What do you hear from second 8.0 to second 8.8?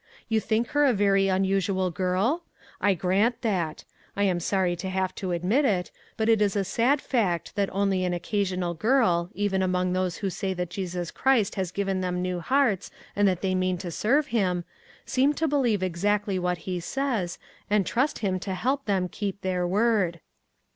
an occasional